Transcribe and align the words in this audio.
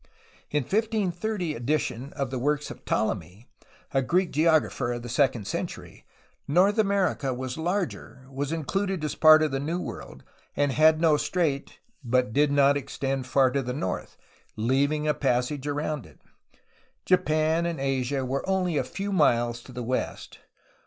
In 0.49 0.63
a 0.63 0.65
1530 0.65 1.53
edition 1.53 2.11
of 2.13 2.31
the 2.31 2.39
works 2.39 2.71
of 2.71 2.83
Ptolemy, 2.85 3.45
a 3.91 4.01
Greek 4.01 4.31
geographer 4.31 4.91
of 4.93 5.03
the 5.03 5.09
second 5.09 5.45
century, 5.45 6.07
North 6.47 6.79
America 6.79 7.35
was 7.35 7.55
larger, 7.55 8.25
was 8.27 8.51
included 8.51 9.03
as 9.03 9.13
part 9.13 9.43
of 9.43 9.51
the 9.51 9.59
New 9.59 9.79
World, 9.79 10.23
and 10.55 10.71
had 10.71 10.99
no 10.99 11.17
strait, 11.17 11.77
but 12.03 12.33
did 12.33 12.51
not 12.51 12.77
extend 12.77 13.27
far 13.27 13.51
to 13.51 13.61
the 13.61 13.73
north, 13.73 14.17
leaving 14.55 15.07
a 15.07 15.13
passage 15.13 15.67
around 15.67 16.07
it; 16.07 16.19
Japan 17.05 17.67
and 17.67 17.79
Asia 17.79 18.25
were 18.25 18.43
only 18.49 18.77
a 18.77 18.83
few 18.83 19.11
miles 19.13 19.61
to 19.61 19.71
the 19.71 19.83
west. 19.83 20.39